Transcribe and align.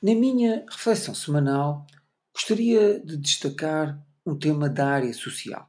Na 0.00 0.14
minha 0.14 0.64
reflexão 0.70 1.12
semanal, 1.12 1.84
gostaria 2.32 3.00
de 3.00 3.16
destacar 3.16 4.00
um 4.24 4.38
tema 4.38 4.68
da 4.68 4.86
área 4.86 5.12
social. 5.12 5.68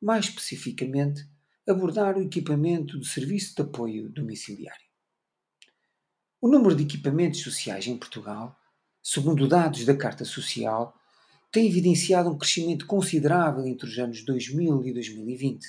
Mais 0.00 0.24
especificamente, 0.24 1.28
abordar 1.68 2.16
o 2.16 2.22
equipamento 2.22 2.96
do 2.96 3.04
serviço 3.04 3.54
de 3.54 3.60
apoio 3.60 4.08
domiciliário. 4.08 4.86
O 6.40 6.48
número 6.48 6.74
de 6.74 6.84
equipamentos 6.84 7.42
sociais 7.42 7.86
em 7.86 7.98
Portugal, 7.98 8.58
segundo 9.02 9.46
dados 9.46 9.84
da 9.84 9.94
Carta 9.94 10.24
Social, 10.24 10.98
tem 11.52 11.68
evidenciado 11.68 12.30
um 12.30 12.38
crescimento 12.38 12.86
considerável 12.86 13.66
entre 13.66 13.86
os 13.86 13.98
anos 13.98 14.24
2000 14.24 14.82
e 14.86 14.94
2020. 14.94 15.62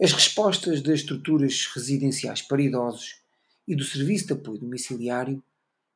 As 0.00 0.12
respostas 0.12 0.80
das 0.80 1.00
estruturas 1.00 1.66
residenciais 1.74 2.40
para 2.40 2.62
idosos 2.62 3.16
e 3.66 3.74
do 3.74 3.82
serviço 3.82 4.28
de 4.28 4.34
apoio 4.34 4.60
domiciliário 4.60 5.42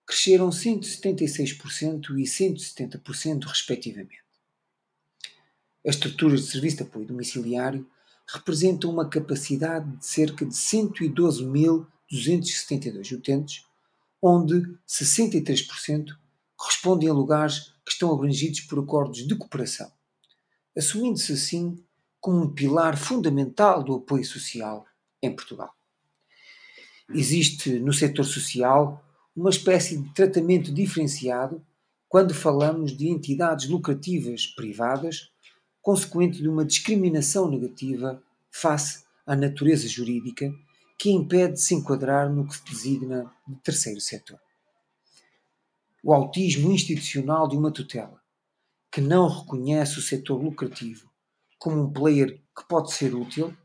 cresceram 0.06 0.50
176% 0.50 2.18
e 2.18 2.24
170%, 2.24 3.44
respectivamente. 3.44 4.22
As 5.86 5.96
estruturas 5.96 6.42
de 6.42 6.50
serviço 6.50 6.78
de 6.78 6.84
apoio 6.84 7.04
domiciliário 7.06 7.86
representam 8.26 8.90
uma 8.90 9.06
capacidade 9.08 9.96
de 9.96 10.06
cerca 10.06 10.46
de 10.46 10.52
112.272 10.52 13.12
utentes, 13.12 13.64
onde 14.20 14.76
63% 14.88 16.16
correspondem 16.56 17.08
a 17.10 17.12
lugares 17.12 17.74
que 17.84 17.92
estão 17.92 18.12
abrangidos 18.12 18.60
por 18.60 18.78
acordos 18.78 19.26
de 19.26 19.36
cooperação, 19.36 19.92
assumindo-se 20.76 21.32
assim 21.34 21.84
como 22.18 22.42
um 22.42 22.54
pilar 22.54 22.96
fundamental 22.96 23.84
do 23.84 23.96
apoio 23.96 24.24
social 24.24 24.86
em 25.20 25.30
Portugal. 25.34 25.74
Existe 27.10 27.78
no 27.78 27.92
setor 27.92 28.24
social 28.24 29.04
uma 29.36 29.50
espécie 29.50 29.98
de 29.98 30.14
tratamento 30.14 30.72
diferenciado 30.72 31.64
quando 32.08 32.32
falamos 32.32 32.96
de 32.96 33.08
entidades 33.08 33.68
lucrativas 33.68 34.46
privadas, 34.46 35.32
consequente 35.82 36.40
de 36.40 36.48
uma 36.48 36.64
discriminação 36.64 37.50
negativa 37.50 38.22
face 38.50 39.04
à 39.26 39.34
natureza 39.34 39.88
jurídica 39.88 40.54
que 40.96 41.10
impede 41.10 41.54
de 41.54 41.60
se 41.60 41.74
enquadrar 41.74 42.32
no 42.32 42.46
que 42.46 42.56
se 42.56 42.64
designa 42.64 43.30
de 43.46 43.56
terceiro 43.56 44.00
setor. 44.00 44.38
O 46.02 46.14
autismo 46.14 46.70
institucional 46.70 47.48
de 47.48 47.56
uma 47.56 47.72
tutela, 47.72 48.22
que 48.92 49.00
não 49.00 49.26
reconhece 49.26 49.98
o 49.98 50.02
setor 50.02 50.40
lucrativo 50.40 51.10
como 51.58 51.82
um 51.82 51.92
player 51.92 52.40
que 52.56 52.68
pode 52.68 52.92
ser 52.92 53.14
útil, 53.14 53.56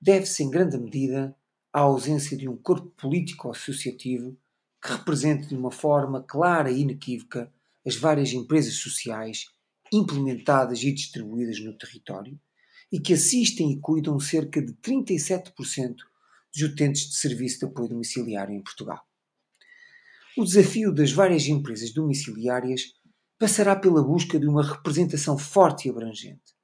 deve-se 0.00 0.44
em 0.44 0.50
grande 0.50 0.78
medida 0.78 1.34
à 1.72 1.80
ausência 1.80 2.36
de 2.36 2.48
um 2.48 2.56
corpo 2.56 2.90
político-associativo 2.90 4.36
que 4.82 4.92
represente 4.92 5.48
de 5.48 5.54
uma 5.54 5.70
forma 5.70 6.22
clara 6.22 6.70
e 6.70 6.80
inequívoca 6.80 7.52
as 7.86 7.96
várias 7.96 8.32
empresas 8.32 8.74
sociais 8.74 9.46
implementadas 9.92 10.82
e 10.82 10.92
distribuídas 10.92 11.58
no 11.60 11.76
território 11.76 12.38
e 12.92 13.00
que 13.00 13.14
assistem 13.14 13.72
e 13.72 13.80
cuidam 13.80 14.18
cerca 14.18 14.62
de 14.62 14.72
37% 14.74 15.96
dos 16.52 16.62
utentes 16.62 17.08
de 17.08 17.16
serviço 17.16 17.60
de 17.60 17.66
apoio 17.66 17.88
domiciliário 17.88 18.54
em 18.54 18.62
Portugal. 18.62 19.06
O 20.36 20.44
desafio 20.44 20.94
das 20.94 21.12
várias 21.12 21.46
empresas 21.46 21.92
domiciliárias 21.92 22.94
passará 23.38 23.76
pela 23.76 24.02
busca 24.02 24.38
de 24.38 24.46
uma 24.46 24.62
representação 24.62 25.38
forte 25.38 25.86
e 25.86 25.90
abrangente, 25.90 26.54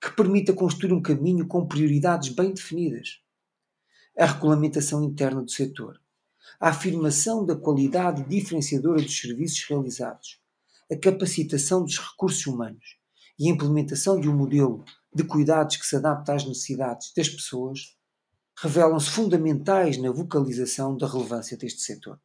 que 0.00 0.10
permita 0.12 0.52
construir 0.52 0.92
um 0.92 1.02
caminho 1.02 1.46
com 1.46 1.66
prioridades 1.66 2.28
bem 2.28 2.52
definidas. 2.52 3.20
A 4.18 4.26
regulamentação 4.26 5.04
interna 5.04 5.42
do 5.42 5.50
setor, 5.50 6.00
a 6.60 6.68
afirmação 6.68 7.44
da 7.44 7.56
qualidade 7.56 8.24
diferenciadora 8.24 9.02
dos 9.02 9.18
serviços 9.18 9.64
realizados, 9.68 10.40
a 10.90 10.96
capacitação 10.96 11.84
dos 11.84 11.98
recursos 11.98 12.46
humanos 12.46 12.98
e 13.38 13.48
a 13.48 13.52
implementação 13.52 14.20
de 14.20 14.28
um 14.28 14.36
modelo 14.36 14.84
de 15.14 15.24
cuidados 15.24 15.76
que 15.76 15.86
se 15.86 15.96
adapta 15.96 16.34
às 16.34 16.44
necessidades 16.44 17.12
das 17.16 17.28
pessoas 17.28 17.96
revelam-se 18.58 19.10
fundamentais 19.10 19.98
na 19.98 20.10
vocalização 20.10 20.96
da 20.96 21.06
relevância 21.06 21.56
deste 21.56 21.82
setor. 21.82 22.18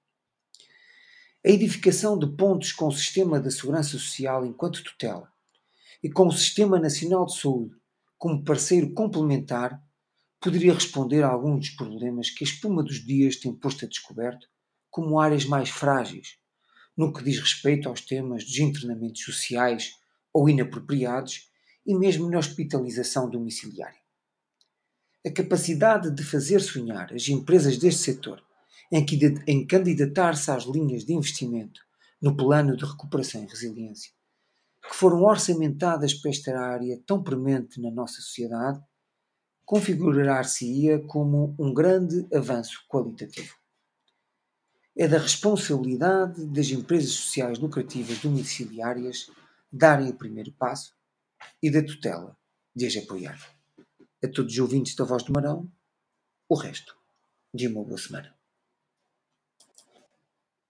A 1.46 1.50
edificação 1.50 2.18
de 2.18 2.28
pontos 2.28 2.72
com 2.72 2.88
o 2.88 2.92
Sistema 2.92 3.40
da 3.40 3.50
Segurança 3.50 3.90
Social 3.90 4.46
enquanto 4.46 4.84
tutela 4.84 5.28
e 6.04 6.10
com 6.10 6.28
o 6.28 6.32
Sistema 6.32 6.80
Nacional 6.80 7.26
de 7.26 7.38
Saúde 7.38 7.76
como 8.18 8.44
parceiro 8.44 8.94
complementar 8.94 9.82
poderia 10.42 10.74
responder 10.74 11.24
a 11.24 11.30
alguns 11.30 11.60
dos 11.60 11.70
problemas 11.70 12.32
que 12.32 12.44
a 12.44 12.48
espuma 12.48 12.82
dos 12.82 13.06
dias 13.06 13.36
tem 13.36 13.54
posto 13.54 13.86
a 13.86 13.88
descoberto 13.88 14.48
como 14.90 15.20
áreas 15.20 15.46
mais 15.46 15.70
frágeis, 15.70 16.38
no 16.98 17.14
que 17.14 17.24
diz 17.24 17.40
respeito 17.40 17.88
aos 17.88 18.02
temas 18.02 18.44
dos 18.44 18.58
internamentos 18.58 19.24
sociais 19.24 19.94
ou 20.34 20.50
inapropriados 20.50 21.48
e 21.86 21.96
mesmo 21.96 22.30
na 22.30 22.40
hospitalização 22.40 23.30
domiciliária. 23.30 24.02
A 25.26 25.32
capacidade 25.32 26.10
de 26.10 26.24
fazer 26.24 26.60
sonhar 26.60 27.14
as 27.14 27.30
empresas 27.30 27.78
deste 27.78 28.02
setor 28.02 28.44
em, 28.92 29.66
candidatar-se 29.66 30.50
às 30.50 30.64
linhas 30.66 31.06
de 31.06 31.14
investimento 31.14 31.80
no 32.20 32.36
plano 32.36 32.76
de 32.76 32.84
recuperação 32.84 33.44
e 33.44 33.48
resiliência, 33.48 34.12
que 34.82 34.96
foram 34.96 35.22
orçamentadas 35.22 36.16
para 36.16 36.32
esta 36.32 36.60
área 36.60 37.00
tão 37.06 37.24
premente 37.24 37.80
na 37.80 37.92
nossa 37.92 38.16
sociedade, 38.16 38.82
configurar-se-ia 39.66 41.00
como 41.00 41.56
um 41.58 41.74
grande 41.74 42.28
avanço 42.34 42.84
qualitativo. 42.88 43.56
É 44.98 45.08
da 45.08 45.18
responsabilidade 45.18 46.46
das 46.48 46.70
empresas 46.70 47.12
sociais 47.12 47.58
lucrativas 47.58 48.20
domiciliárias 48.20 49.32
darem 49.72 50.10
o 50.10 50.18
primeiro 50.18 50.52
passo 50.54 50.94
e 51.62 51.72
da 51.72 51.84
tutela 51.84 52.38
de 52.76 52.86
as 52.86 52.98
apoiar. 52.98 53.40
A 54.24 54.28
todos 54.28 54.54
os 54.54 54.60
ouvintes 54.60 54.96
da 54.96 55.06
Voz 55.06 55.24
do 55.24 55.34
Marão, 55.34 55.72
o 56.50 56.56
resto 56.56 56.96
de 57.54 57.68
uma 57.68 57.84
boa 57.84 57.98
semana. 57.98 58.41